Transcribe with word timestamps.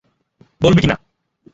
বলবি 0.61 0.79
কি 0.81 0.87
না? 0.87 0.95